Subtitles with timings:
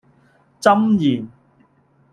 [0.59, 1.29] 箴言